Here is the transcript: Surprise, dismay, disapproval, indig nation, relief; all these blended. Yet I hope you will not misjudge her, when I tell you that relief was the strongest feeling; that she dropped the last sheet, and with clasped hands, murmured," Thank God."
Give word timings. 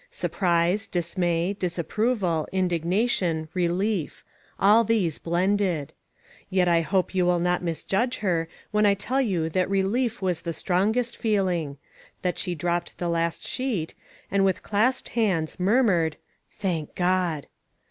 Surprise, 0.09 0.87
dismay, 0.87 1.53
disapproval, 1.53 2.47
indig 2.51 2.83
nation, 2.83 3.49
relief; 3.53 4.23
all 4.59 4.83
these 4.83 5.19
blended. 5.19 5.93
Yet 6.49 6.67
I 6.67 6.81
hope 6.81 7.13
you 7.13 7.23
will 7.23 7.37
not 7.37 7.61
misjudge 7.61 8.17
her, 8.17 8.49
when 8.71 8.83
I 8.87 8.95
tell 8.95 9.21
you 9.21 9.47
that 9.51 9.69
relief 9.69 10.19
was 10.19 10.41
the 10.41 10.53
strongest 10.53 11.15
feeling; 11.15 11.77
that 12.23 12.39
she 12.39 12.55
dropped 12.55 12.97
the 12.97 13.09
last 13.09 13.45
sheet, 13.47 13.93
and 14.31 14.43
with 14.43 14.63
clasped 14.63 15.09
hands, 15.09 15.59
murmured," 15.59 16.17
Thank 16.49 16.95
God." 16.95 17.45